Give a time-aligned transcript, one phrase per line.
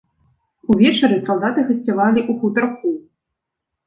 [0.73, 2.95] Увечары салдаты гасцявалі ў хутарку.